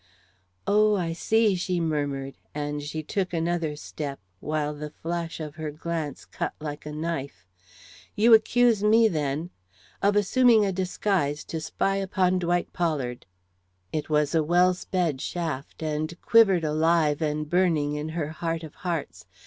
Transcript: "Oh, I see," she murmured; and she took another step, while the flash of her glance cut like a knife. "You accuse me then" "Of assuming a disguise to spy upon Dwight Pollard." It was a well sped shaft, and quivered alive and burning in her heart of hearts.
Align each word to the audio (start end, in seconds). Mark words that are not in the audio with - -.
"Oh, 0.65 0.95
I 0.95 1.13
see," 1.13 1.53
she 1.53 1.79
murmured; 1.79 2.33
and 2.55 2.81
she 2.81 3.03
took 3.03 3.33
another 3.35 3.75
step, 3.75 4.19
while 4.39 4.73
the 4.73 4.89
flash 4.89 5.39
of 5.39 5.57
her 5.57 5.69
glance 5.69 6.25
cut 6.25 6.55
like 6.59 6.87
a 6.87 6.91
knife. 6.91 7.45
"You 8.15 8.33
accuse 8.33 8.81
me 8.83 9.07
then" 9.07 9.51
"Of 10.01 10.15
assuming 10.15 10.65
a 10.65 10.71
disguise 10.71 11.43
to 11.43 11.61
spy 11.61 11.97
upon 11.97 12.39
Dwight 12.39 12.73
Pollard." 12.73 13.27
It 13.93 14.09
was 14.09 14.33
a 14.33 14.41
well 14.43 14.73
sped 14.73 15.21
shaft, 15.21 15.83
and 15.83 16.19
quivered 16.23 16.63
alive 16.63 17.21
and 17.21 17.47
burning 17.47 17.93
in 17.93 18.09
her 18.17 18.29
heart 18.29 18.63
of 18.63 18.73
hearts. 18.81 19.25